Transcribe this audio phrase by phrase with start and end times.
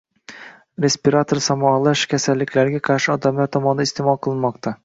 [0.85, 4.79] respirator shamollash kasalliklarga qarshi odamlar tomonidan iste’mol qilinmoqda.